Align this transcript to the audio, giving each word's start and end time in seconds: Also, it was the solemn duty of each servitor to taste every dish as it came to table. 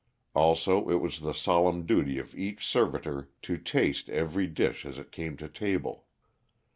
Also, 0.33 0.89
it 0.89 0.99
was 0.99 1.19
the 1.19 1.31
solemn 1.31 1.85
duty 1.85 2.17
of 2.17 2.33
each 2.33 2.65
servitor 2.65 3.29
to 3.43 3.55
taste 3.59 4.09
every 4.09 4.47
dish 4.47 4.83
as 4.83 4.97
it 4.97 5.11
came 5.11 5.37
to 5.37 5.47
table. 5.47 6.07